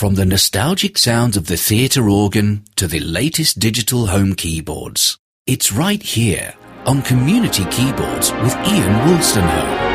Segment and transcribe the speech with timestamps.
[0.00, 5.18] From the nostalgic sounds of the theatre organ to the latest digital home keyboards.
[5.46, 6.54] It's right here
[6.86, 9.89] on Community Keyboards with Ian Wolstenholme.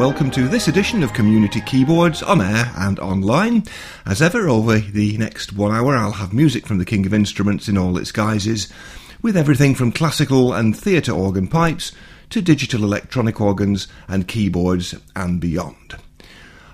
[0.00, 3.62] Welcome to this edition of Community Keyboards on air and online.
[4.06, 7.68] As ever, over the next one hour, I'll have music from the King of Instruments
[7.68, 8.72] in all its guises,
[9.20, 11.92] with everything from classical and theatre organ pipes
[12.30, 15.96] to digital electronic organs and keyboards and beyond.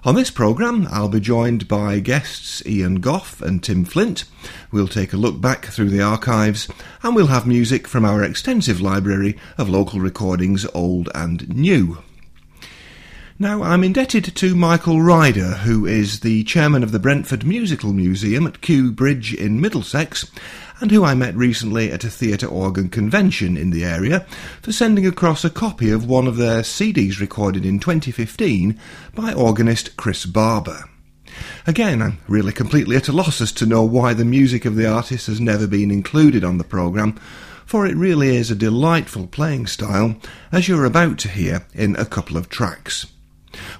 [0.04, 4.22] On this programme, I'll be joined by guests Ian Goff and Tim Flint.
[4.70, 6.68] We'll take a look back through the archives
[7.02, 11.98] and we'll have music from our extensive library of local recordings, old and new.
[13.39, 18.47] Now, I'm indebted to Michael Ryder, who is the chairman of the Brentford Musical Museum
[18.47, 20.31] at Kew Bridge in Middlesex,
[20.81, 24.20] and who I met recently at a theatre organ convention in the area,
[24.62, 28.81] for sending across a copy of one of their CDs recorded in 2015
[29.14, 30.84] by organist Chris Barber.
[31.67, 34.91] Again, I'm really completely at a loss as to know why the music of the
[34.91, 37.20] artist has never been included on the programme,
[37.67, 40.17] for it really is a delightful playing style,
[40.51, 43.05] as you're about to hear in a couple of tracks.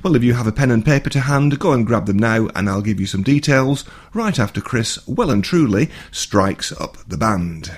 [0.03, 2.49] Well, if you have a pen and paper to hand, go and grab them now,
[2.55, 7.19] and I'll give you some details right after Chris well and truly strikes up the
[7.19, 7.71] band.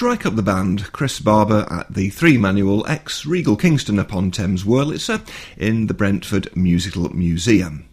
[0.00, 4.64] Strike up the band, Chris Barber at the three manual ex Regal Kingston upon Thames
[4.64, 5.20] Wurlitzer
[5.58, 7.86] in the Brentford Musical Museum.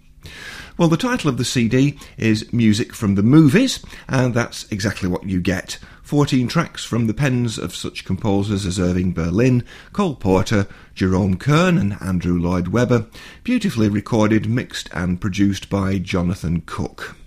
[0.77, 5.25] Well, the title of the CD is Music from the Movies, and that's exactly what
[5.25, 5.80] you get.
[6.04, 10.65] 14 tracks from the pens of such composers as Irving Berlin, Cole Porter,
[10.95, 13.07] Jerome Kern, and Andrew Lloyd Webber,
[13.44, 17.18] beautifully recorded, mixed, and produced by Jonathan Cook.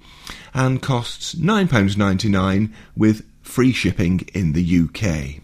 [0.54, 5.40] and costs £9.99 with free shipping in the UK.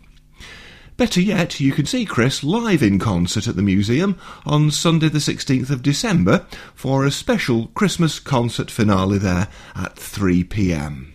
[0.97, 5.21] Better yet, you can see Chris live in concert at the museum on Sunday the
[5.21, 6.45] 16th of December
[6.75, 9.47] for a special Christmas concert finale there
[9.77, 11.13] at 3pm.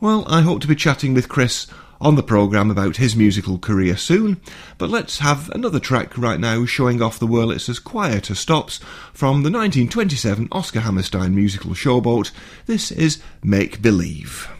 [0.00, 1.68] Well, I hope to be chatting with Chris
[2.04, 4.38] on the programme about his musical career soon,
[4.76, 8.78] but let's have another track right now showing off the Wurlitzer's quieter stops
[9.14, 12.30] from the 1927 Oscar Hammerstein musical Showboat.
[12.66, 14.50] This is Make Believe.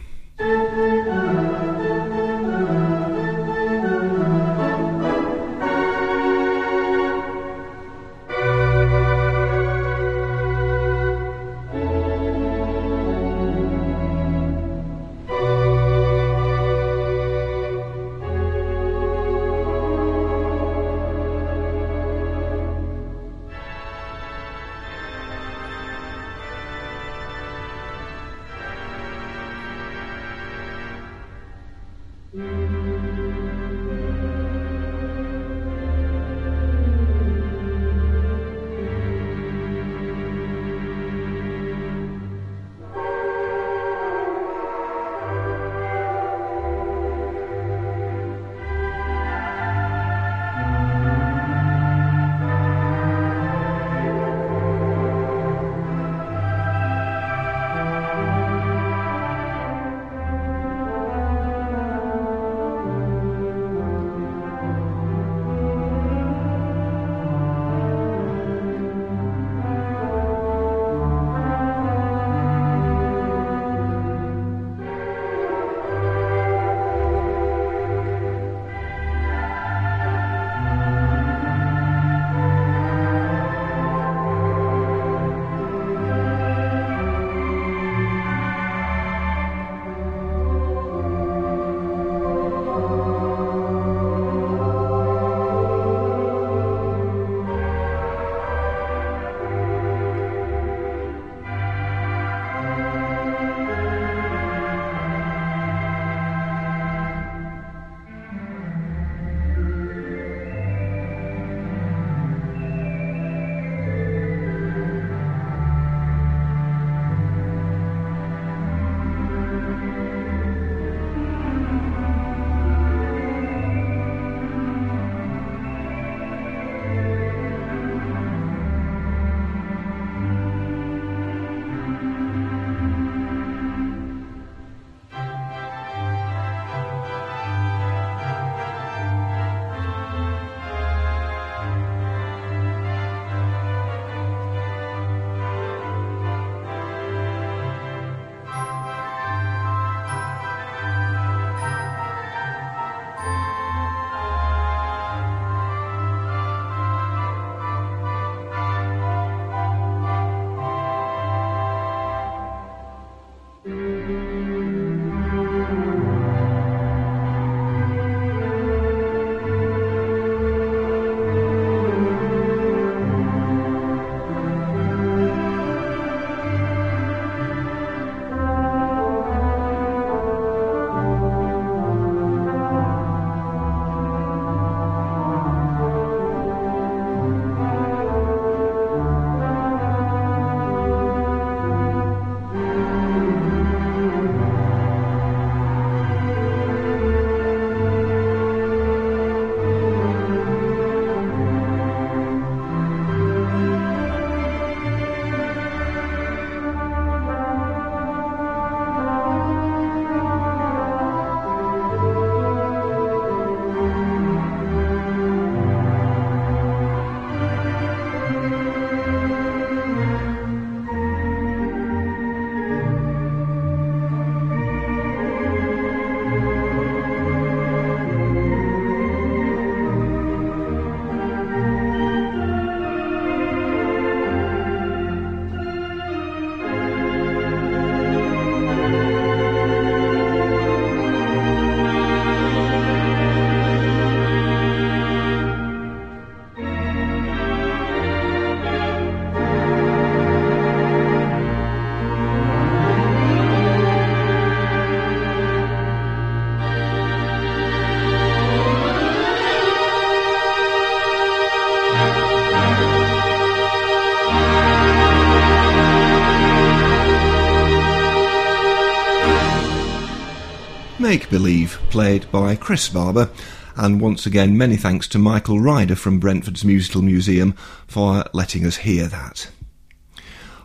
[271.05, 273.29] Make Believe, played by Chris Barber.
[273.75, 277.51] And once again, many thanks to Michael Ryder from Brentford's Musical Museum
[277.85, 279.51] for letting us hear that.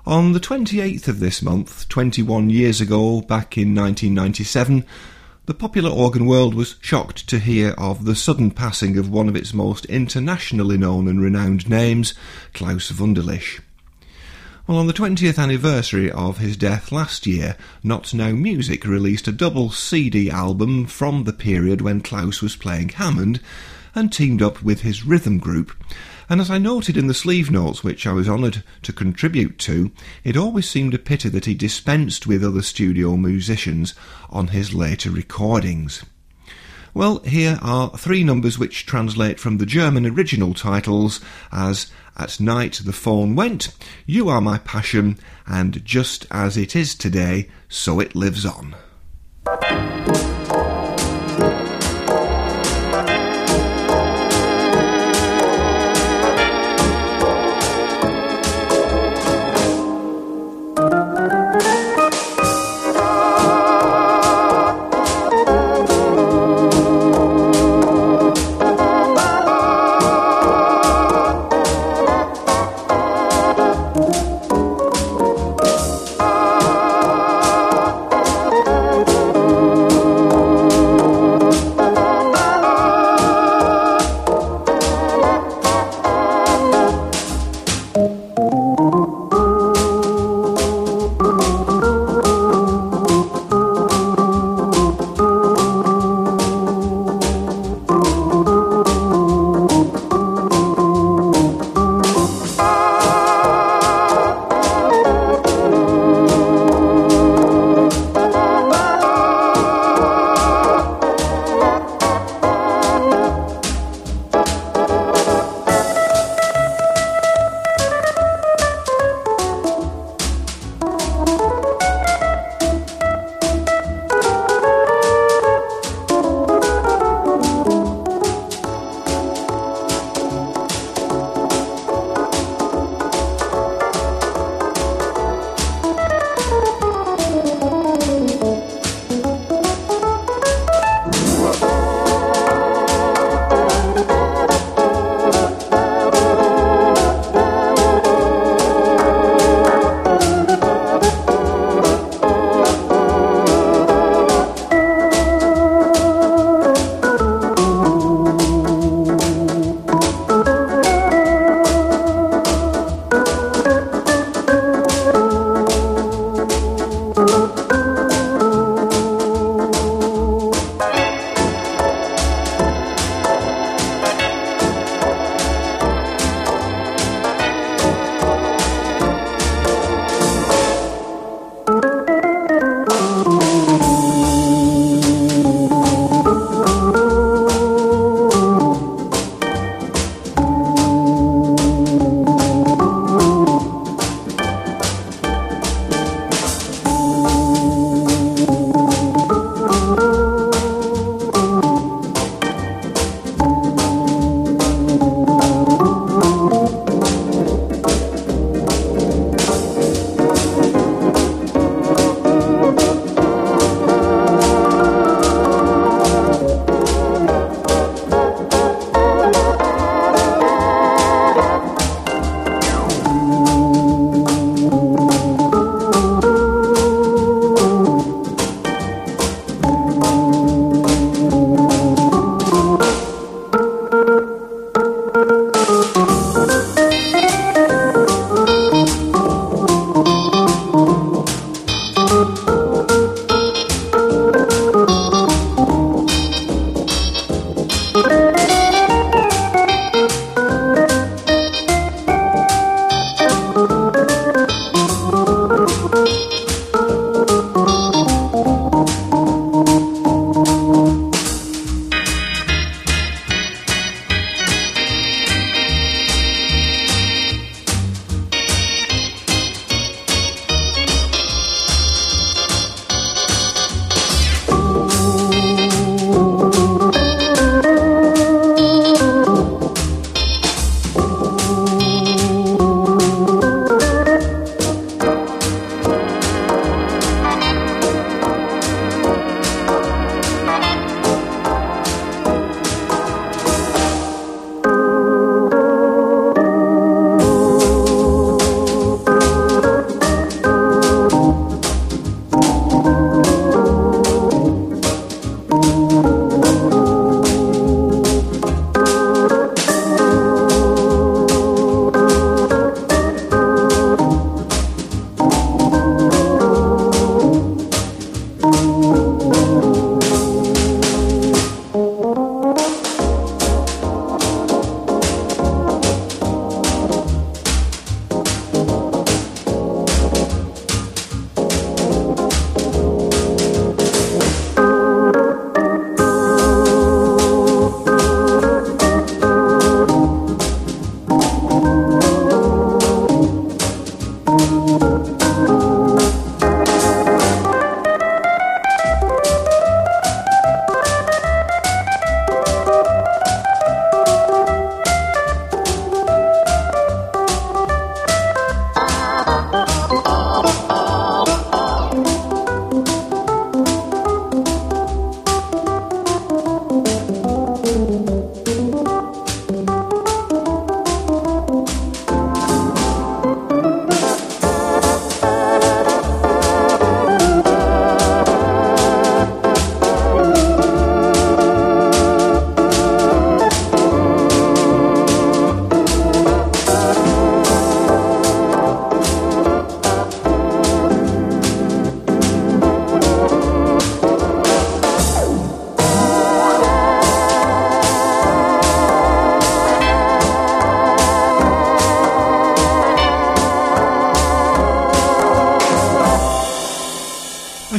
[0.07, 4.87] On the 28th of this month, 21 years ago, back in 1997,
[5.45, 9.37] the popular organ world was shocked to hear of the sudden passing of one of
[9.37, 12.15] its most internationally known and renowned names,
[12.55, 13.61] Klaus Wunderlich.
[14.71, 19.33] Well, on the 20th anniversary of his death last year, Not Now Music released a
[19.33, 23.41] double CD album from the period when Klaus was playing Hammond
[23.97, 25.73] and teamed up with his rhythm group.
[26.29, 29.91] And as I noted in the sleeve notes, which I was honoured to contribute to,
[30.23, 33.95] it always seemed a pity that he dispensed with other studio musicians
[34.31, 36.05] on his later recordings.
[36.95, 42.81] Well, here are three numbers which translate from the German original titles as At Night
[42.85, 43.75] the Phone Went,
[44.07, 48.75] You Are My Passion, and Just As It Is Today, So It Lives On.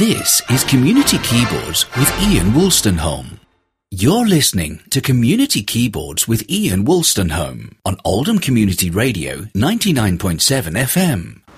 [0.00, 3.38] This is Community Keyboards with Ian Wolstenholme.
[3.90, 11.49] You're listening to Community Keyboards with Ian Wolstenholme on Oldham Community Radio 99.7 FM.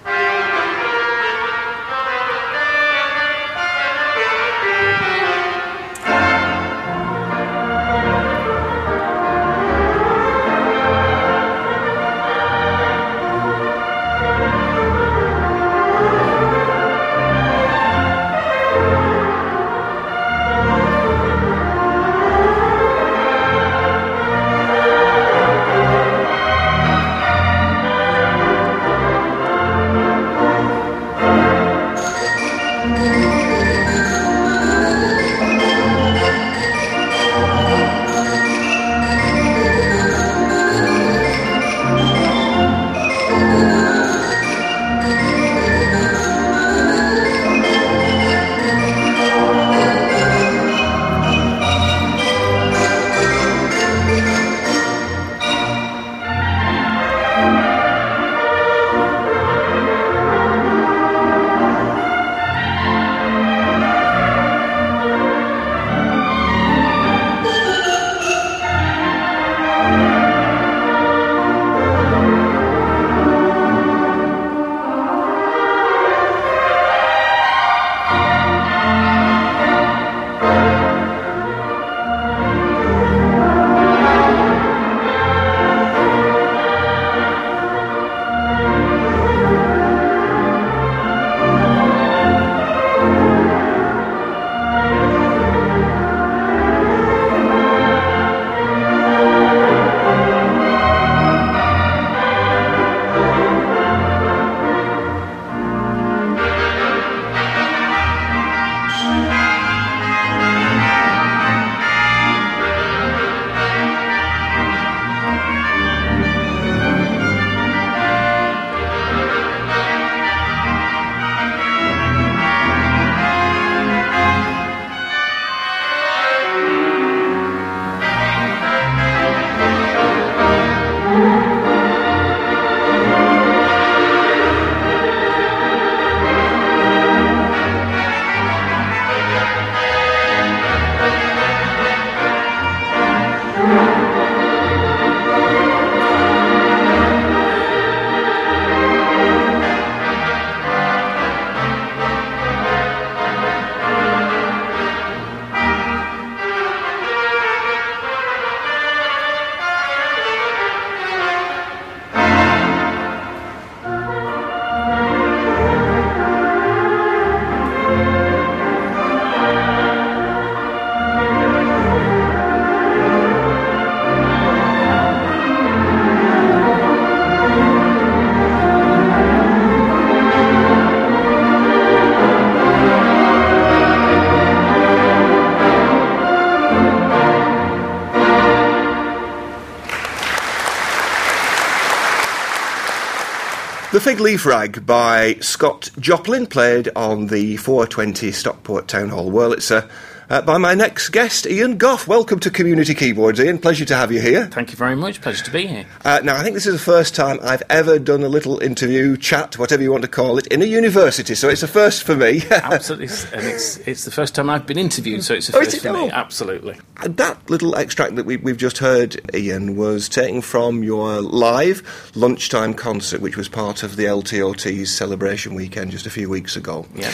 [194.03, 199.31] Fig Leaf Rag by Scott Joplin, played on the 420 Stockport Town Hall.
[199.31, 199.89] Wurlitzer,
[200.31, 202.07] uh, by my next guest, Ian Goff.
[202.09, 203.59] Welcome to Community Keyboards, Ian.
[203.59, 204.47] Pleasure to have you here.
[204.47, 205.21] Thank you very much.
[205.21, 205.87] Pleasure to be here.
[206.05, 209.17] Uh, now, I think this is the first time I've ever done a little interview,
[209.17, 212.17] chat, whatever you want to call it, in a university, so it's a first for
[212.17, 212.43] me.
[212.51, 213.09] Absolutely.
[213.33, 215.81] And it's, it's the first time I've been interviewed, so it's a Oh, first it?
[215.81, 216.11] for me.
[216.11, 216.11] Oh.
[216.11, 216.79] Absolutely.
[217.05, 221.83] That little extract that we, we've just heard, Ian, was taken from your live
[222.15, 226.87] lunchtime concert, which was part of the LTOT's celebration weekend just a few weeks ago.
[226.95, 227.13] Yeah.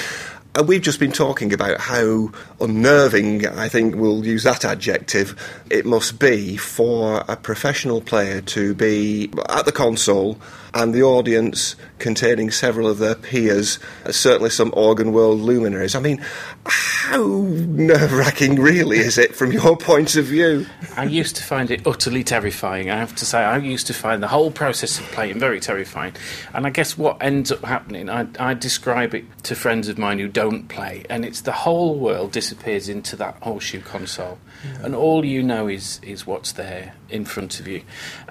[0.55, 5.37] And we've just been talking about how unnerving, I think we'll use that adjective,
[5.71, 10.39] it must be for a professional player to be at the console
[10.75, 15.95] and the audience containing several of their peers, uh, certainly some organ world luminaries.
[15.95, 16.25] I mean,
[16.67, 20.67] how nerve wracking really is it from your point of view?
[20.97, 22.91] I used to find it utterly terrifying.
[22.91, 26.15] I have to say, I used to find the whole process of playing very terrifying.
[26.55, 30.19] And I guess what ends up happening, I, I describe it to friends of mine
[30.19, 34.39] who don't play, and it's the whole world disappears into that horseshoe console,
[34.83, 37.83] and all you know is is what's there in front of you,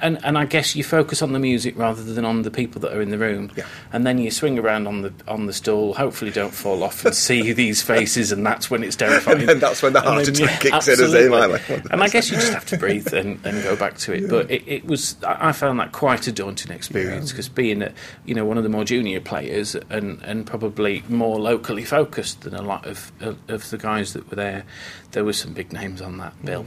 [0.01, 2.93] and and I guess you focus on the music rather than on the people that
[2.95, 3.65] are in the room, Yeah.
[3.91, 5.93] and then you swing around on the on the stool.
[5.93, 9.49] Hopefully, don't fall off and see these faces, and that's when it's terrifying.
[9.49, 11.29] And that's when the heart attack yeah, kicks in, absolutely.
[11.29, 11.69] might like.
[11.91, 14.29] And I guess you just have to breathe and, and go back to it.
[14.29, 17.93] But it, it was, I I found that quite a daunting experience because being, a,
[18.25, 22.53] you know, one of the more junior players and, and probably more locally focused than
[22.53, 24.63] a lot of, of, of the guys that were there,
[25.11, 26.65] there were some big names on that bill.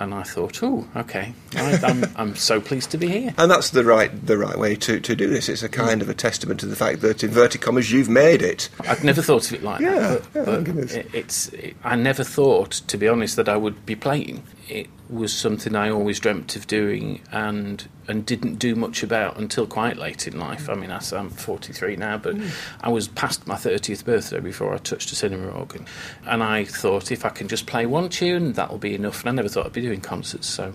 [0.00, 3.34] And I thought, oh, okay, I, I'm, I'm so pleased to be here.
[3.36, 5.48] And that's the right the right way to, to do this.
[5.50, 8.70] It's a kind of a testament to the fact that, inverted commas, you've made it.
[8.88, 10.22] I'd never thought of it like Yeah, that.
[10.22, 10.94] yeah, But, but goodness.
[10.94, 11.48] it, it's.
[11.50, 14.42] It, I never thought, to be honest, that I would be playing.
[14.68, 19.66] It was something I always dreamt of doing, and and didn't do much about until
[19.66, 20.68] quite late in life.
[20.70, 22.50] I mean, I, am 43 now, but mm.
[22.80, 25.86] I was past my 30th birthday before I touched a cinema organ,
[26.24, 29.20] and I thought if I can just play one tune, that'll be enough.
[29.20, 30.74] And I never thought I'd be doing concerts, so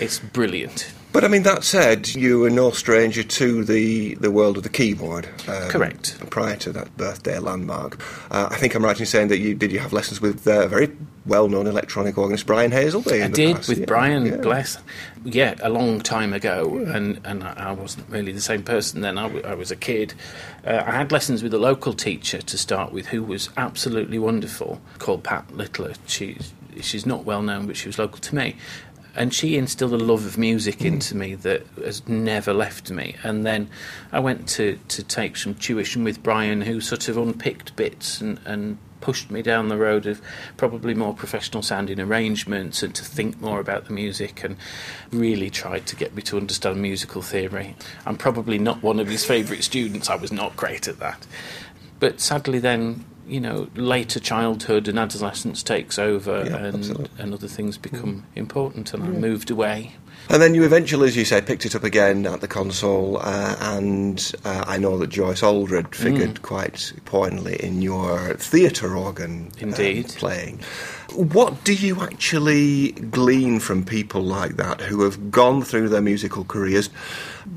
[0.00, 0.92] it's brilliant.
[1.12, 4.70] But I mean, that said, you were no stranger to the, the world of the
[4.70, 5.26] keyboard.
[5.46, 6.18] um, Correct.
[6.30, 9.72] Prior to that birthday landmark, uh, I think I'm right in saying that you did
[9.72, 10.90] you have lessons with uh, a very
[11.26, 13.22] well-known electronic organist Brian Hazelby.
[13.22, 13.68] I did past?
[13.68, 14.36] with Yeah, Brian, yeah.
[14.38, 14.78] bless.
[15.22, 19.18] Yeah, a long time ago, and, and I I wasn't really the same person then.
[19.18, 20.14] I, w- I was a kid.
[20.66, 24.80] Uh, I had lessons with a local teacher to start with, who was absolutely wonderful,
[24.98, 25.92] called Pat Littler.
[26.06, 28.56] She's she's not well known, but she was local to me.
[29.14, 30.86] And she instilled a love of music hmm.
[30.86, 33.16] into me that has never left me.
[33.22, 33.68] And then
[34.10, 38.40] I went to, to take some tuition with Brian, who sort of unpicked bits and,
[38.46, 40.22] and pushed me down the road of
[40.56, 44.56] probably more professional sounding arrangements and to think more about the music and
[45.10, 47.76] really tried to get me to understand musical theory.
[48.06, 51.26] I'm probably not one of his favourite students, I was not great at that.
[52.00, 57.08] But sadly, then, you know, later childhood and adolescence takes over Yeah, and, absolutely.
[57.18, 59.92] and other things become important, and I moved away.
[60.28, 63.56] And then you eventually, as you say, picked it up again at the console, uh,
[63.60, 66.42] and uh, I know that Joyce Aldred figured Mm.
[66.42, 70.08] quite poignantly in your theatre organ um, Indeed.
[70.10, 70.60] playing.
[71.14, 76.44] What do you actually glean from people like that who have gone through their musical
[76.44, 76.88] careers?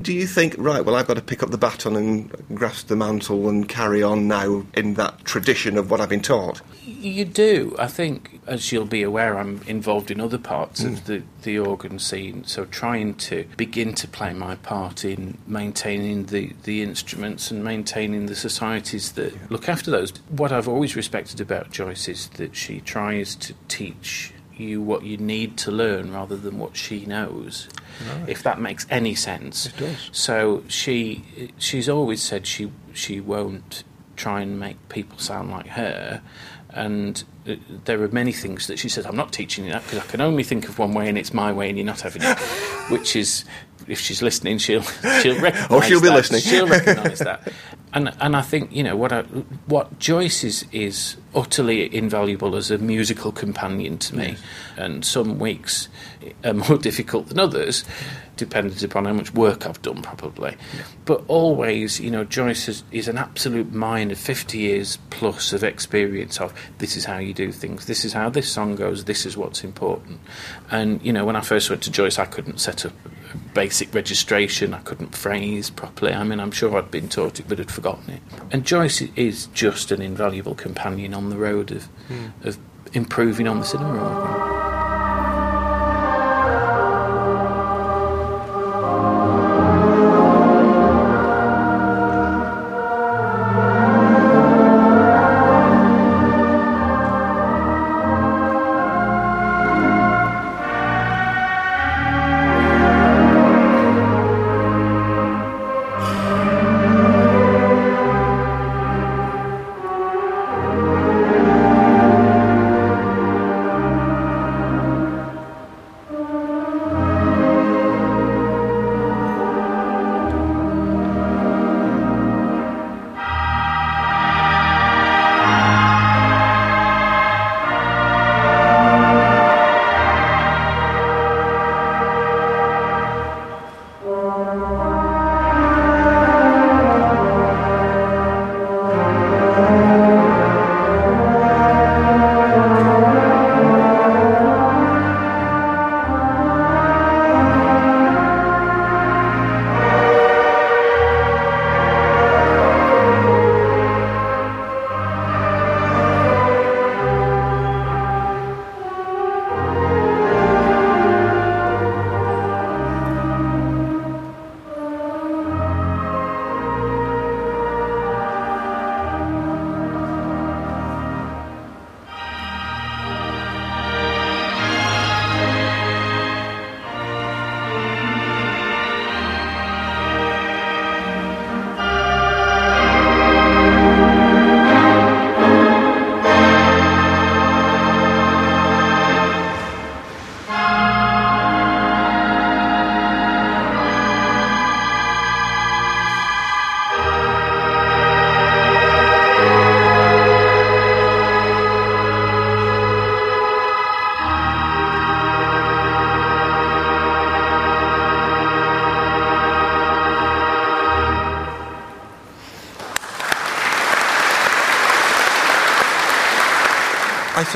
[0.02, 2.96] Do you think, right, well, I've got to pick up the baton and grasp the
[2.96, 6.62] mantle and carry on now in that tradition of what I've been taught?
[6.84, 7.74] You do.
[7.78, 11.04] I think, as you'll be aware, I'm involved in other parts of mm.
[11.04, 16.52] the, the organ scene, so trying to begin to play my part in maintaining the,
[16.64, 20.12] the instruments and maintaining the societies that look after those.
[20.28, 25.16] What I've always respected about Joyce is that she tries to teach you what you
[25.16, 27.68] need to learn rather than what she knows.
[28.26, 29.66] If that makes any sense.
[29.66, 30.10] It does.
[30.12, 31.24] So she
[31.58, 33.84] she's always said she she won't
[34.16, 36.22] try and make people sound like her,
[36.70, 39.98] and uh, there are many things that she says I'm not teaching you that because
[39.98, 42.22] I can only think of one way and it's my way and you're not having
[42.22, 42.38] it,
[42.90, 43.44] which is
[43.88, 44.82] if she's listening she'll
[45.22, 46.14] she'll recognise Oh, she'll be that.
[46.16, 46.40] listening.
[46.40, 47.52] she'll recognise that.
[47.92, 49.22] And and I think you know what I,
[49.66, 54.36] what Joyce is is utterly invaluable as a musical companion to me.
[54.76, 55.88] And some weeks
[56.44, 57.84] are more difficult than others
[58.36, 60.56] dependent upon how much work I've done probably.
[61.06, 65.64] But always you know Joyce is, is an absolute mine of 50 years plus of
[65.64, 69.24] experience of this is how you do things this is how this song goes this
[69.24, 70.20] is what's important.
[70.70, 72.92] And you know when I first went to Joyce I couldn't set up
[73.56, 74.74] basic registration.
[74.74, 76.12] I couldn't phrase properly.
[76.12, 78.22] I mean I'm sure I'd been taught it but had forgotten it.
[78.52, 82.26] And Joyce is just an invaluable companion on the road of, hmm.
[82.44, 82.58] of
[82.92, 84.75] improving on the cinema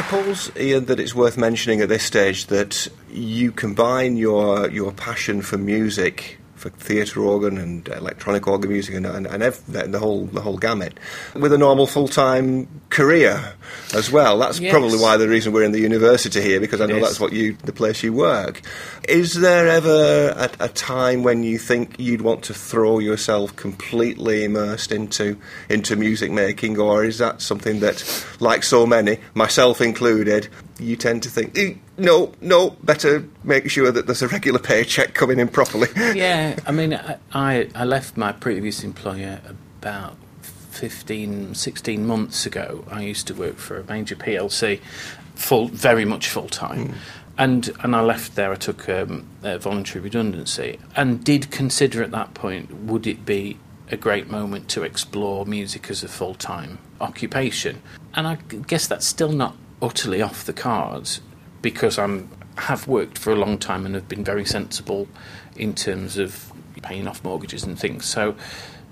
[0.03, 5.43] suppose, Ian, that it's worth mentioning at this stage that you combine your your passion
[5.43, 10.27] for music for theatre organ and electronic organ music and, and, and ev- the whole
[10.27, 11.01] the whole gamut
[11.35, 13.55] with a normal full time career
[13.95, 14.39] as well.
[14.39, 14.71] That's yes.
[14.71, 17.57] probably why the reason we're in the university here because I know that's what you
[17.65, 18.61] the place you work.
[19.09, 24.45] Is there ever a, a, time when you think you'd want to throw yourself completely
[24.45, 25.39] immersed into
[25.71, 28.05] into music making, or is that something that,
[28.39, 30.49] like so many, myself included,
[30.81, 35.15] you tend to think, eh, no, no, better make sure that there's a regular paycheck
[35.15, 35.89] coming in properly.
[36.15, 36.99] yeah, I mean,
[37.33, 39.41] I, I left my previous employer
[39.81, 42.85] about 15, 16 months ago.
[42.91, 44.81] I used to work for a major PLC,
[45.35, 46.89] full, very much full time.
[46.89, 46.95] Mm.
[47.39, 52.11] And, and I left there, I took um, a voluntary redundancy and did consider at
[52.11, 53.59] that point would it be
[53.91, 57.83] a great moment to explore music as a full time occupation.
[58.15, 61.21] And I guess that's still not utterly off the cards
[61.63, 65.09] because I'm have worked for a long time and have been very sensible
[65.57, 68.05] in terms of paying off mortgages and things.
[68.05, 68.35] So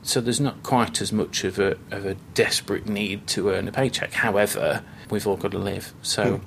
[0.02, 3.72] so there's not quite as much of a of a desperate need to earn a
[3.72, 4.12] paycheck.
[4.12, 5.92] However, we've all got to live.
[6.02, 6.46] So hmm.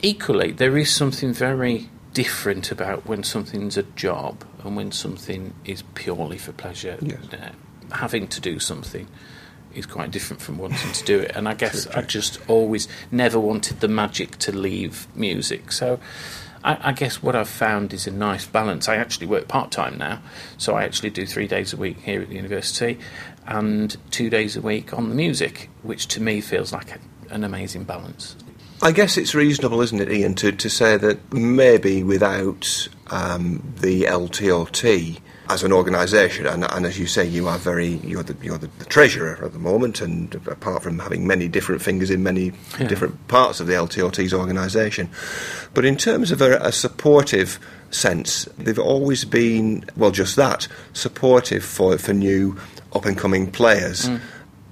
[0.00, 5.82] equally there is something very different about when something's a job and when something is
[5.94, 6.98] purely for pleasure.
[7.00, 7.18] Yes.
[7.32, 7.50] Uh,
[7.94, 9.06] having to do something
[9.74, 11.32] is quite different from wanting to do it.
[11.34, 12.02] And I guess true, true.
[12.02, 15.72] I just always never wanted the magic to leave music.
[15.72, 15.98] So
[16.64, 18.88] I, I, guess what I've found is a nice balance.
[18.88, 20.20] I actually work part time now,
[20.58, 22.98] so I actually do three days a week here at the university
[23.46, 26.98] and two days a week on the music, which to me feels like a,
[27.30, 28.36] an amazing balance.
[28.80, 34.02] I guess it's reasonable, isn't it, Ian, to, to say that maybe without um, the
[34.02, 35.20] LTOT,
[35.52, 38.68] as an organisation, and, and, as you say, you are very you're the you're the,
[38.78, 42.88] the, treasurer at the moment, and apart from having many different fingers in many yeah.
[42.88, 45.08] different parts of the LTOT's organisation,
[45.74, 47.58] but in terms of a, a supportive
[47.90, 52.58] sense, they've always been well, just that supportive for for new
[52.94, 54.08] up and coming players.
[54.08, 54.20] Mm.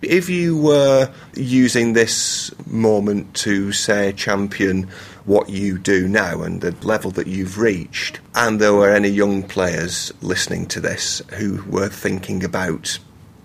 [0.02, 4.88] If you were using this moment to say champion
[5.26, 9.42] what you do now and the level that you've reached, and there were any young
[9.42, 12.98] players listening to this who were thinking about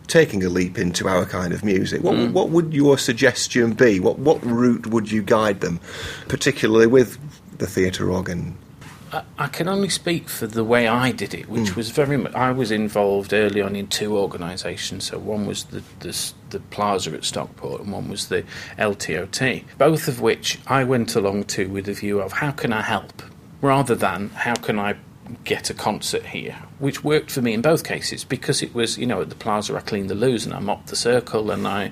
[0.08, 2.32] taking a leap into our kind of music, what, mm.
[2.32, 4.00] what would your suggestion be?
[4.00, 5.80] What, what route would you guide them,
[6.28, 7.18] particularly with
[7.58, 8.58] the theatre organ
[9.38, 11.76] I, can only speak for the way I did it, which mm.
[11.76, 12.34] was very much.
[12.34, 15.06] I was involved early on in two organisations.
[15.06, 18.44] So one was the, the, the Plaza at Stockport, and one was the
[18.78, 19.64] LTOT.
[19.78, 23.22] Both of which I went along to with a view of how can I help,
[23.62, 24.96] rather than how can I
[25.44, 29.06] get a concert here, which worked for me in both cases because it was, you
[29.06, 31.92] know, at the plaza I cleaned the loos and I mopped the circle and I,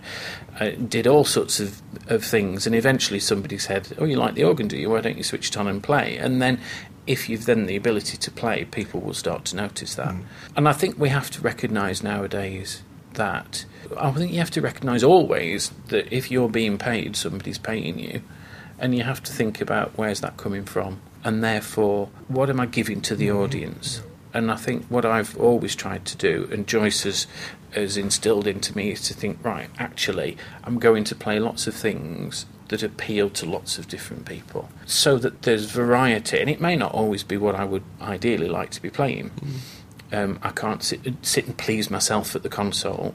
[0.60, 2.68] I, did all sorts of, of things.
[2.68, 4.90] And eventually somebody said, Oh, you like the organ, do you?
[4.90, 6.18] Why don't you switch it on and play?
[6.18, 6.60] And then
[7.06, 10.14] if you've then the ability to play, people will start to notice that.
[10.14, 10.24] Mm.
[10.56, 13.66] And I think we have to recognise nowadays that
[13.98, 18.22] I think you have to recognise always that if you're being paid, somebody's paying you,
[18.80, 22.66] and you have to think about where's that coming from, and therefore what am I
[22.66, 24.02] giving to the audience.
[24.34, 27.28] And I think what I've always tried to do, and Joyce has,
[27.72, 31.76] has instilled into me, is to think, right, actually, I'm going to play lots of
[31.76, 36.40] things that appeal to lots of different people so that there's variety.
[36.40, 39.30] And it may not always be what I would ideally like to be playing.
[39.30, 39.60] Mm.
[40.12, 43.14] Um, I can't sit, sit and please myself at the console.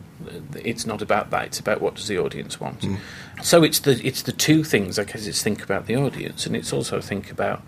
[0.54, 1.46] It's not about that.
[1.46, 2.82] It's about what does the audience want.
[2.82, 2.98] Mm.
[3.42, 4.96] So it's the it's the two things.
[4.96, 7.62] I guess it's think about the audience, and it's also think about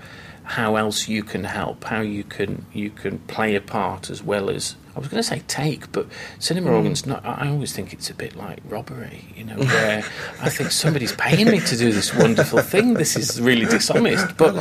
[0.50, 4.50] how else you can help, how you can you can play a part as well
[4.50, 6.08] as I was going to say take, but
[6.40, 6.72] cinema mm.
[6.72, 7.06] organs.
[7.06, 10.02] Not, I always think it's a bit like robbery, you know, where
[10.40, 12.94] I think somebody's paying me to do this wonderful thing.
[12.94, 14.54] This is really dishonest, but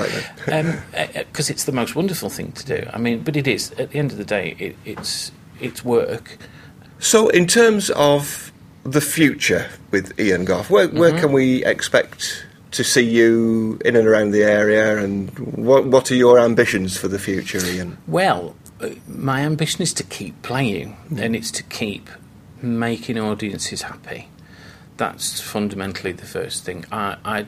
[0.45, 2.88] because um, uh, uh, it's the most wonderful thing to do.
[2.93, 3.71] I mean, but it is.
[3.80, 6.38] At the end of the day, it, it's it's work.
[6.99, 8.52] So, in terms of
[8.84, 11.19] the future with Ian Gough, where, where mm-hmm.
[11.19, 16.16] can we expect to see you in and around the area, and what what are
[16.16, 17.98] your ambitions for the future, Ian?
[18.08, 21.20] Well, uh, my ambition is to keep playing, mm.
[21.20, 22.10] and it's to keep
[22.62, 24.28] making audiences happy.
[24.98, 26.86] That's fundamentally the first thing.
[26.92, 27.46] I, I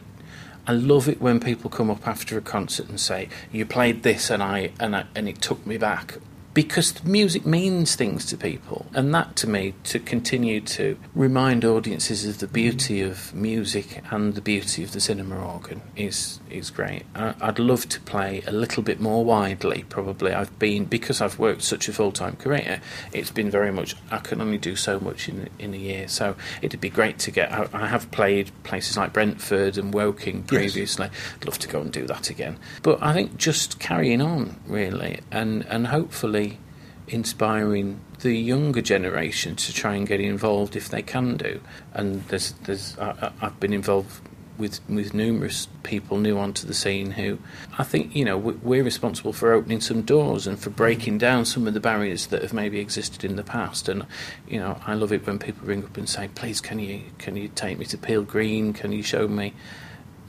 [0.68, 4.30] I love it when people come up after a concert and say, "You played this,
[4.30, 6.18] and I and I, and it took me back."
[6.54, 12.26] Because music means things to people, and that to me to continue to remind audiences
[12.26, 17.04] of the beauty of music and the beauty of the cinema organ is is great.
[17.16, 19.86] I, I'd love to play a little bit more widely.
[19.90, 22.82] Probably I've been because I've worked such a full time career.
[23.14, 26.36] It's been very much I can only do so much in in a year, so
[26.62, 27.52] it'd be great to get.
[27.52, 31.08] I, I have played places like Brentford and Woking previously.
[31.12, 31.36] Yes.
[31.36, 32.58] I'd love to go and do that again.
[32.84, 36.60] But I think just carrying on really, and and hopefully
[37.08, 41.60] inspiring the younger generation to try and get involved if they can do.
[41.94, 44.22] And there's, there's, I, I've been involved
[44.62, 47.40] with with numerous people new onto the scene who
[47.78, 51.18] I think you know we're responsible for opening some doors and for breaking mm-hmm.
[51.18, 53.90] down some of the barriers that have maybe existed in the past.
[53.90, 54.06] And
[54.48, 57.36] you know I love it when people ring up and say please can you can
[57.36, 58.72] you take me to Peel Green?
[58.72, 59.54] Can you show me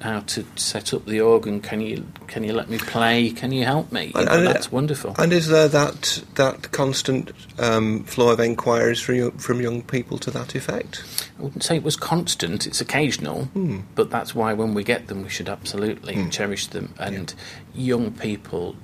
[0.02, 1.60] how to set up the organ.
[1.60, 3.30] Can you can you let me play?
[3.30, 4.12] Can you help me?
[4.14, 5.14] You know, and, that's wonderful.
[5.18, 10.30] And is there that that constant um, flow of enquiries from from young people to
[10.30, 11.30] that effect?
[11.38, 12.66] I wouldn't say it was constant.
[12.66, 13.82] It's occasional, mm.
[13.94, 16.30] but that's why when we get them, we should absolutely mm.
[16.30, 16.94] cherish them.
[16.98, 17.34] And
[17.74, 17.82] yeah.
[17.82, 18.76] young people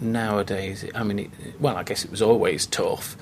[0.00, 3.16] nowadays, I mean, it, well, I guess it was always tough.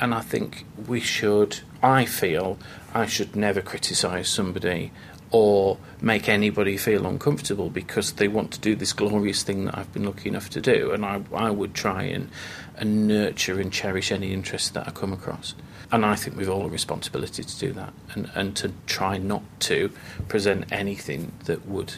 [0.00, 2.58] And I think we should, I feel,
[2.94, 4.90] I should never criticise somebody
[5.38, 9.92] or make anybody feel uncomfortable because they want to do this glorious thing that I've
[9.92, 10.92] been lucky enough to do.
[10.92, 12.30] And I, I would try and,
[12.76, 15.54] and nurture and cherish any interest that I come across.
[15.92, 19.42] And I think we've all a responsibility to do that and, and to try not
[19.60, 19.92] to
[20.26, 21.92] present anything that would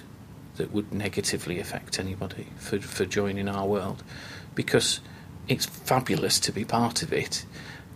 [0.56, 4.02] that would negatively affect anybody for, for joining our world
[4.56, 4.98] because
[5.46, 7.46] it's fabulous to be part of it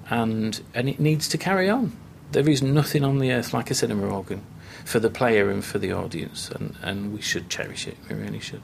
[0.09, 1.93] and and it needs to carry on.
[2.31, 4.43] There is nothing on the earth like a cinema organ
[4.85, 7.97] for the player and for the audience, and, and we should cherish it.
[8.09, 8.63] We really should.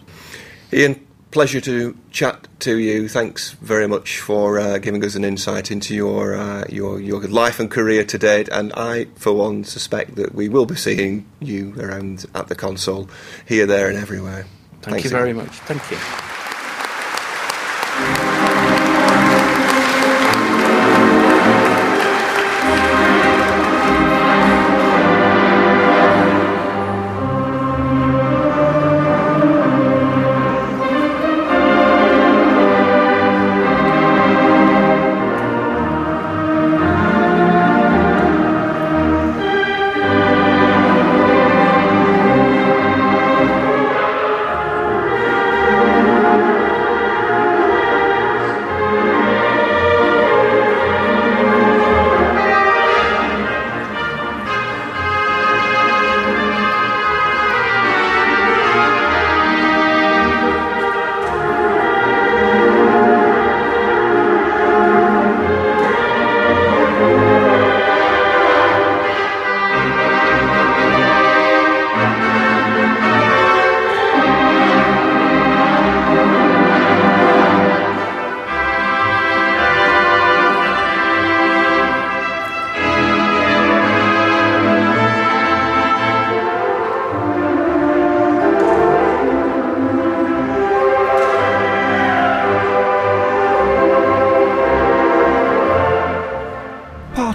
[0.73, 3.09] Ian, pleasure to chat to you.
[3.09, 7.61] Thanks very much for uh, giving us an insight into your uh, your your life
[7.61, 8.49] and career to date.
[8.49, 13.09] And I, for one, suspect that we will be seeing you around at the console,
[13.47, 14.47] here, there, and everywhere.
[14.83, 15.51] Thank Thanks you very much.
[15.51, 16.48] Thank you.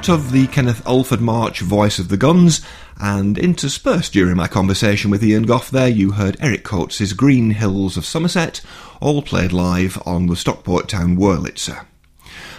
[0.10, 2.62] Of the Kenneth Alford March Voice of the Guns,
[3.00, 7.98] and interspersed during my conversation with Ian Goff there, you heard Eric Coates' Green Hills
[7.98, 8.62] of Somerset,
[9.02, 11.86] all played live on the Stockport Town Wurlitzer.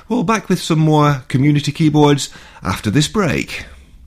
[0.09, 2.31] Well, back with some more community keyboards
[2.63, 3.67] after this break.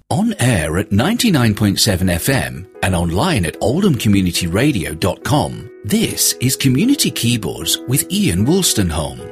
[0.09, 8.45] On air at 99.7 FM and online at oldhamcommunityradio.com, this is Community Keyboards with Ian
[8.45, 9.26] Wolstenholme.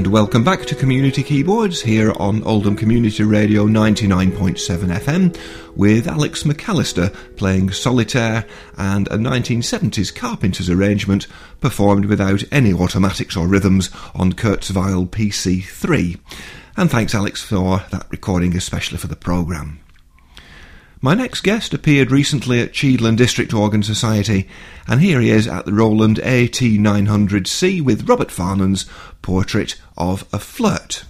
[0.00, 6.44] And welcome back to Community Keyboards here on Oldham Community Radio 99.7 FM with Alex
[6.44, 8.46] McAllister playing Solitaire
[8.78, 11.26] and a 1970s Carpenter's arrangement
[11.60, 16.18] performed without any automatics or rhythms on Kurzweil PC3.
[16.78, 19.80] And thanks, Alex, for that recording, especially for the programme.
[21.02, 24.46] My next guest appeared recently at Cheadle and District Organ Society,
[24.86, 28.84] and here he is at the Roland AT900C with Robert Farnon's
[29.22, 31.04] portrait of a flirt.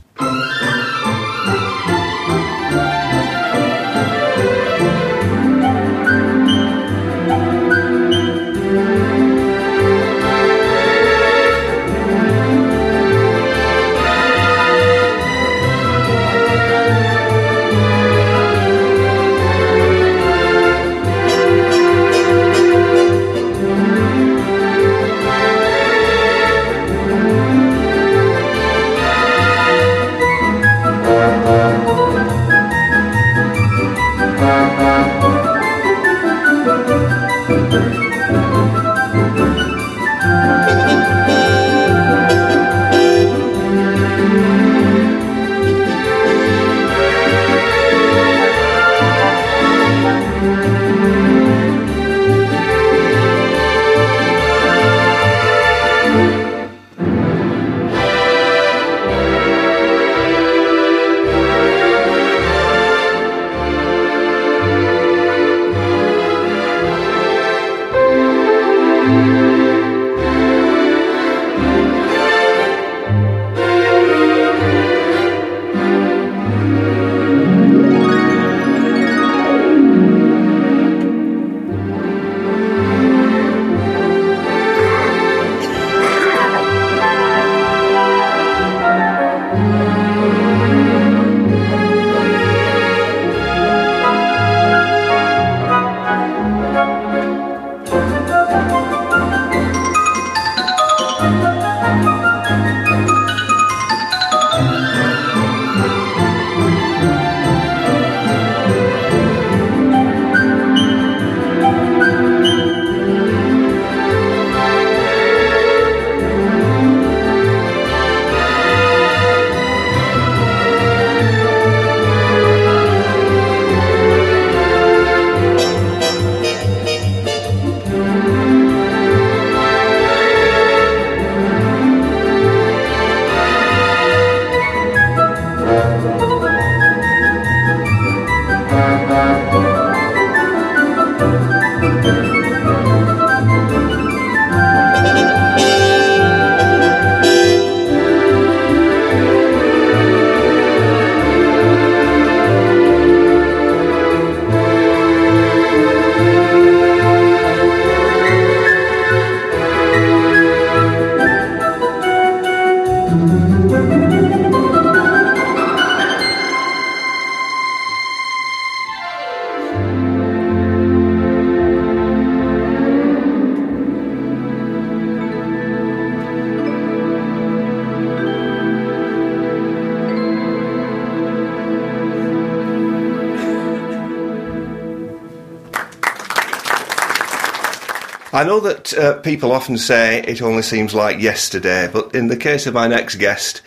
[188.40, 192.38] I know that uh, people often say it only seems like yesterday, but in the
[192.38, 193.60] case of my next guest,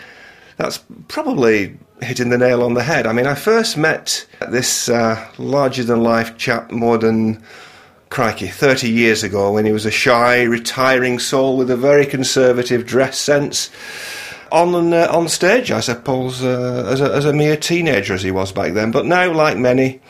[0.57, 3.05] that's probably hitting the nail on the head.
[3.05, 7.43] I mean, I first met this uh, larger than life chap more than,
[8.09, 12.83] crikey, 30 years ago when he was a shy, retiring soul with a very conservative
[12.83, 13.69] dress sense.
[14.51, 18.31] On, uh, on stage, I suppose, uh, as, a, as a mere teenager as he
[18.31, 18.89] was back then.
[18.89, 20.01] But now, like many,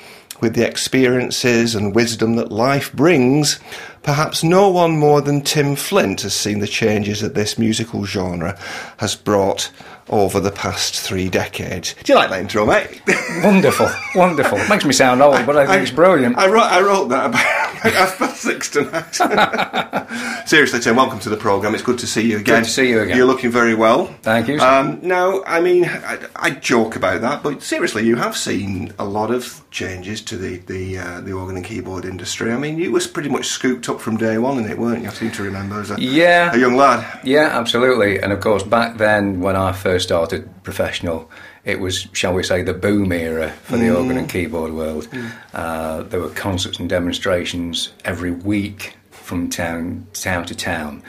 [0.44, 3.60] with the experiences and wisdom that life brings,
[4.04, 8.58] perhaps no one more than Tim Flint has seen the changes that this musical genre
[8.98, 9.72] has brought
[10.10, 11.96] over the past three decades.
[12.04, 13.02] Do you like that intro, mate?
[13.44, 14.58] Wonderful, wonderful.
[14.58, 16.38] It makes me sound old, but I think I, it's brilliant.
[16.38, 17.40] I wrote, I wrote that about
[17.94, 19.12] half past six tonight.
[20.48, 21.74] Seriously, Tim, welcome to the programme.
[21.74, 22.60] It's good to see you again.
[22.60, 23.18] Good to see you again.
[23.18, 24.08] You're looking very well.
[24.22, 24.60] Thank you.
[24.60, 29.06] Um, now, I mean, I, I, joke about that, but seriously, you have seen a
[29.06, 32.52] lot of changes to the the, uh, the organ and keyboard industry.
[32.52, 35.10] I mean, you was pretty much scooped up from day one in it, weren't you?
[35.10, 36.54] I seem to remember as a, yeah.
[36.54, 37.22] a young lad.
[37.24, 38.20] Yeah, absolutely.
[38.22, 41.30] And of course, back then when I first first started professional,
[41.66, 43.98] it was, shall we say, the boom era for the mm.
[43.98, 45.08] organ and keyboard world.
[45.12, 45.32] Mm.
[45.54, 51.04] Uh, there were concerts and demonstrations every week from town town to town,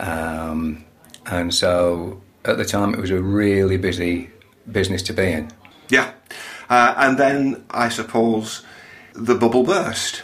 [0.00, 0.84] um,
[1.26, 4.30] and so at the time, it was a really busy
[4.70, 5.50] business to be in.
[5.88, 6.12] Yeah.
[6.68, 8.64] Uh, and then I suppose
[9.14, 10.22] the bubble burst.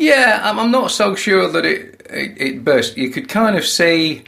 [0.00, 2.96] Yeah, I'm, I'm not so sure that it, it, it burst.
[2.96, 4.22] You could kind of see,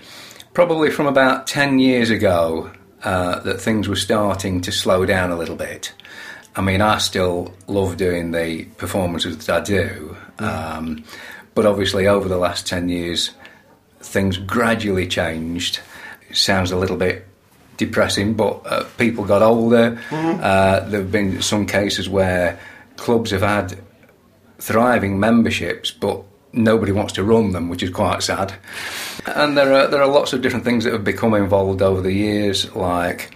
[0.53, 2.71] probably from about 10 years ago,
[3.03, 5.95] uh, that things were starting to slow down a little bit.
[6.55, 11.05] I mean, I still love doing the performances that I do, um,
[11.55, 13.31] but obviously, over the last 10 years,
[14.01, 15.81] things gradually changed.
[16.29, 17.27] It sounds a little bit
[17.79, 19.99] depressing, but uh, people got older.
[20.11, 22.61] Uh, there have been some cases where
[22.97, 23.79] clubs have had
[24.63, 28.55] thriving memberships, but nobody wants to run them, which is quite sad.
[29.27, 32.13] And there are there are lots of different things that have become involved over the
[32.13, 33.35] years, like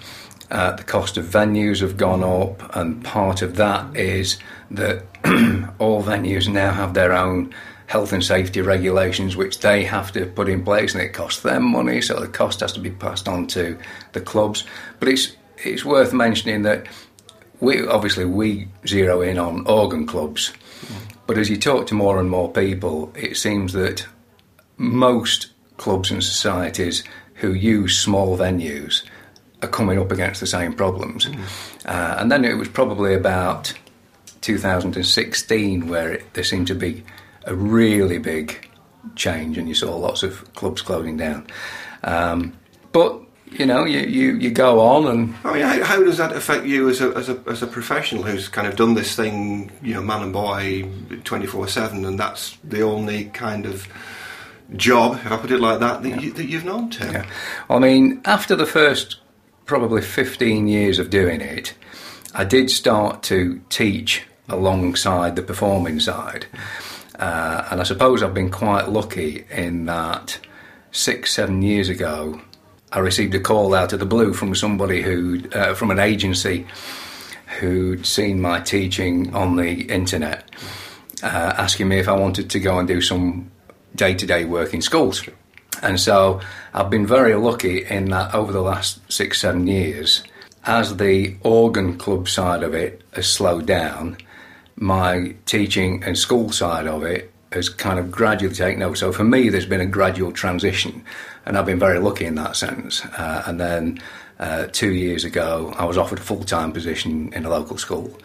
[0.50, 4.38] uh, the cost of venues have gone up, and part of that is
[4.70, 5.02] that
[5.78, 7.52] all venues now have their own
[7.86, 11.64] health and safety regulations, which they have to put in place, and it costs them
[11.64, 13.76] money, so the cost has to be passed on to
[14.12, 14.64] the clubs.
[15.00, 16.86] But it's it's worth mentioning that
[17.60, 20.52] we obviously we zero in on organ clubs,
[21.26, 24.06] but as you talk to more and more people, it seems that
[24.76, 27.04] most clubs and societies
[27.34, 29.02] who use small venues
[29.62, 31.28] are coming up against the same problems.
[31.84, 33.72] Uh, and then it was probably about
[34.42, 37.04] 2016 where it, there seemed to be
[37.44, 38.68] a really big
[39.14, 41.46] change, and you saw lots of clubs closing down.
[42.04, 42.56] Um,
[42.92, 46.32] but you know, you, you, you go on and I mean, how, how does that
[46.32, 49.70] affect you as a, as a as a professional who's kind of done this thing,
[49.82, 50.88] you know, man and boy,
[51.24, 53.86] twenty four seven, and that's the only kind of
[54.74, 57.04] job, if I put it like that, that, you, that you've known, to?
[57.04, 57.26] Yeah.
[57.70, 59.20] I mean, after the first
[59.64, 61.74] probably 15 years of doing it,
[62.34, 66.46] I did start to teach alongside the performing side.
[67.18, 70.38] Uh, and I suppose I've been quite lucky in that
[70.92, 72.40] six, seven years ago,
[72.96, 76.66] I received a call out of the blue from somebody who, uh, from an agency
[77.60, 80.50] who'd seen my teaching on the internet,
[81.22, 83.50] uh, asking me if I wanted to go and do some
[83.94, 85.28] day to day work in schools.
[85.82, 86.40] And so
[86.72, 90.22] I've been very lucky in that over the last six, seven years,
[90.64, 94.16] as the organ club side of it has slowed down,
[94.76, 98.94] my teaching and school side of it has kind of gradually taken over.
[98.94, 101.04] So for me, there's been a gradual transition,
[101.44, 103.04] and I've been very lucky in that sense.
[103.04, 104.00] Uh, and then
[104.38, 108.16] uh, two years ago, I was offered a full time position in a local school,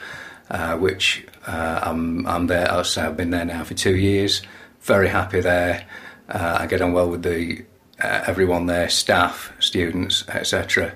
[0.50, 2.72] uh, which uh, I'm, I'm there.
[2.72, 4.42] I've been there now for two years.
[4.82, 5.86] Very happy there.
[6.30, 7.64] Uh, I get on well with the
[8.04, 10.96] uh, everyone there, staff, students, etc.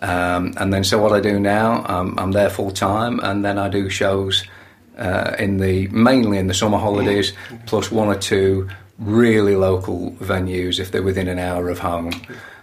[0.00, 3.68] Um, and then so what I do now, I'm there full time, and then I
[3.68, 4.44] do shows
[5.06, 7.32] uh, in the mainly in the summer holidays,
[7.66, 12.12] plus one or two really local venues if they're within an hour of home.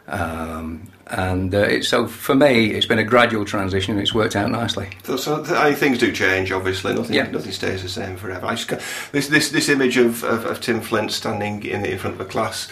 [0.07, 4.35] Um, and uh, it's, so for me, it's been a gradual transition, and it's worked
[4.35, 4.87] out nicely.
[5.03, 6.51] So, so th- I things do change.
[6.51, 7.29] Obviously, nothing Yeah.
[7.31, 8.45] nothing stays the same forever.
[8.45, 8.81] I just got,
[9.11, 12.25] this this this image of, of, of Tim Flint standing in in front of a
[12.29, 12.67] class,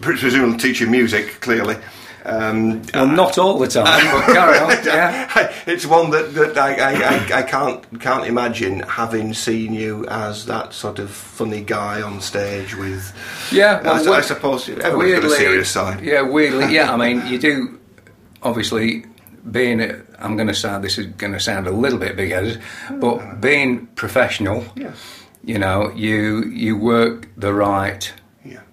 [0.00, 1.40] presumably teaching music.
[1.40, 1.76] Clearly,
[2.24, 4.70] um, Well, not all the time, but carry on.
[4.84, 5.52] Yeah.
[5.66, 10.72] it's one that, that I, I, I, can't can't imagine having seen you as that
[10.72, 13.12] sort of funny guy on stage with.
[13.52, 16.00] Yeah, I, well, I suppose everyone's got a serious side.
[16.02, 16.92] Yeah, weirdly, yeah.
[16.92, 17.78] I mean, you do
[18.42, 19.04] obviously
[19.50, 19.80] being.
[20.18, 20.84] I'm going to sound.
[20.84, 22.60] This is going to sound a little bit big-headed,
[23.00, 24.92] but being professional, Yeah.
[25.44, 28.12] you know, you you work the right.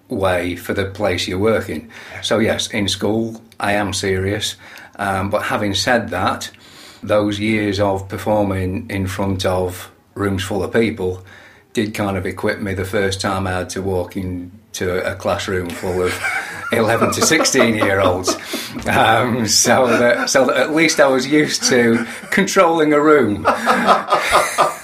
[0.08, 1.90] Way for the place you're working.
[2.22, 4.56] So yes, in school I am serious,
[4.96, 6.50] um, but having said that,
[7.02, 11.24] those years of performing in front of rooms full of people
[11.72, 15.70] did kind of equip me the first time I had to walk into a classroom
[15.70, 16.20] full of
[16.72, 18.34] 11 to 16 year olds.
[18.86, 23.46] Um, so, that, so that at least I was used to controlling a room.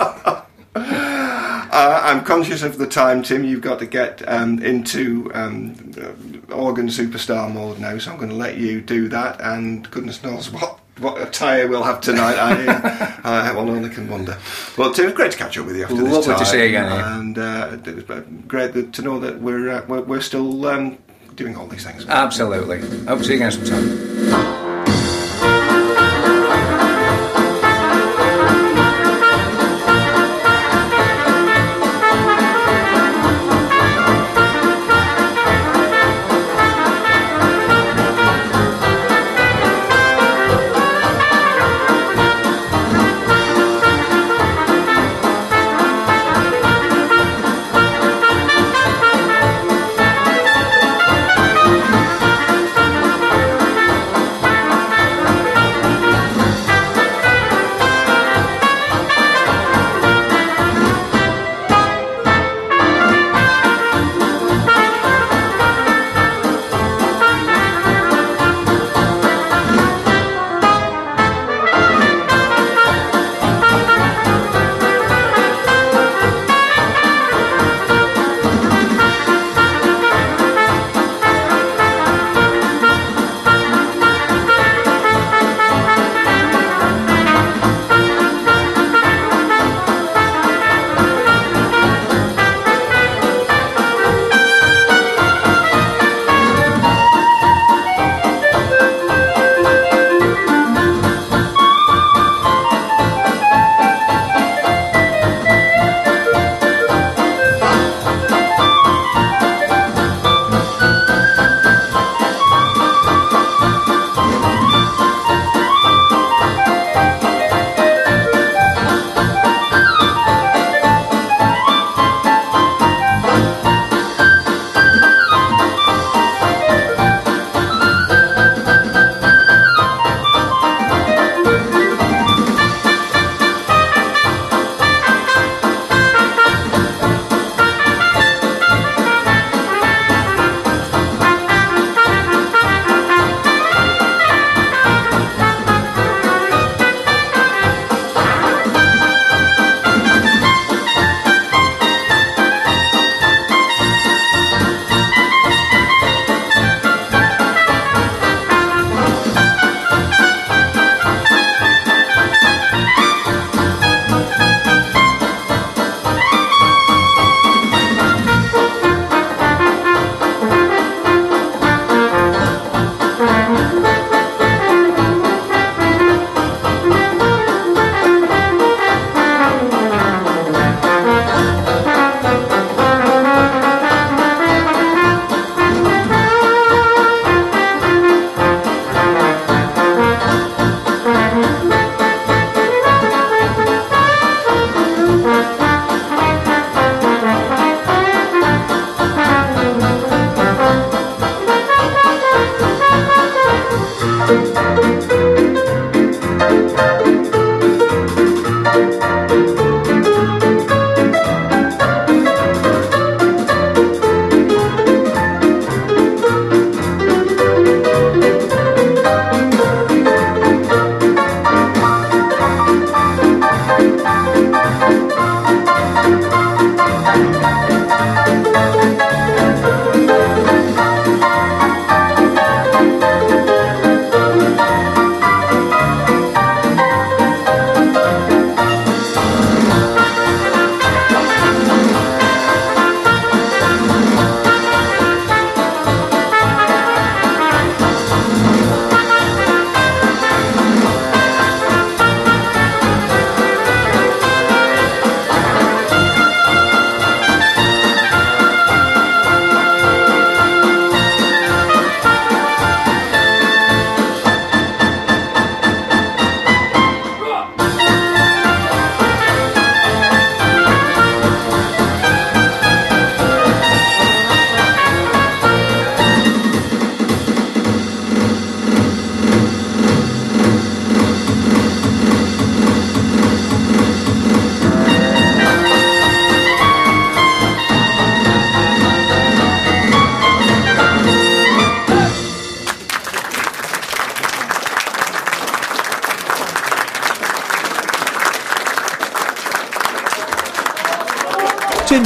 [2.15, 3.45] Uh, I'm conscious of the time, Tim.
[3.45, 8.31] You've got to get um, into um, uh, organ superstar mode now, so I'm going
[8.31, 9.41] to let you do that.
[9.41, 12.37] And goodness knows what what attire we'll have tonight.
[12.37, 12.67] I,
[13.25, 14.39] uh, one only can wonder.
[14.79, 16.39] Well, Tim, it's great to catch up with you after this Lovely time.
[16.39, 16.93] to see you again.
[16.93, 20.99] And uh, it was great to know that we're uh, we're, we're still um,
[21.35, 22.07] doing all these things.
[22.07, 22.81] Absolutely.
[23.07, 24.14] Hope to see you again sometime.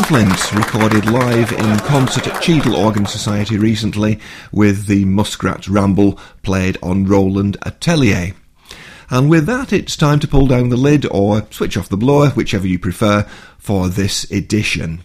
[0.09, 4.19] Skinflint recorded live in concert at Cheadle Organ Society recently
[4.51, 8.33] with the Muskrat Ramble played on Roland Atelier.
[9.11, 12.31] And with that, it's time to pull down the lid or switch off the blower,
[12.31, 13.25] whichever you prefer,
[13.59, 15.05] for this edition.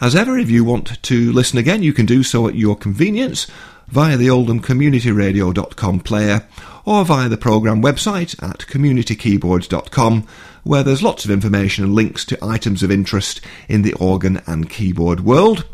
[0.00, 3.48] As ever, if you want to listen again, you can do so at your convenience
[3.88, 6.46] via the oldhamcommunityradio.com player
[6.84, 10.24] or via the programme website at communitykeyboards.com
[10.66, 14.68] where there's lots of information and links to items of interest in the organ and
[14.68, 15.64] keyboard world.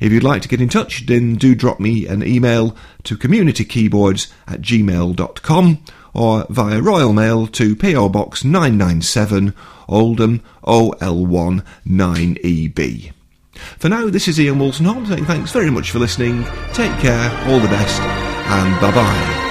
[0.00, 2.74] If you'd like to get in touch, then do drop me an email
[3.04, 5.84] to communitykeyboards at gmail.com
[6.14, 9.54] or via Royal Mail to PO Box 997
[9.86, 13.12] Oldham OL1 9EB.
[13.78, 16.44] For now, this is Ian Wolstenholme saying thanks very much for listening.
[16.72, 19.47] Take care, all the best, and bye bye.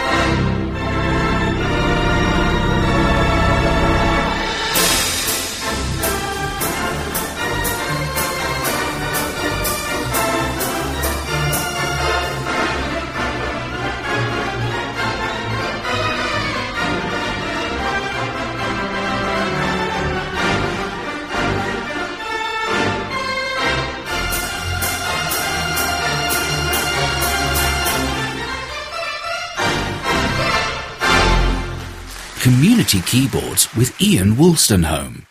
[33.02, 35.26] Keyboards with Ian Wolstenholme.